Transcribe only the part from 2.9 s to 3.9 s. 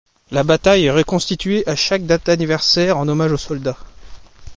en hommage aux soldats.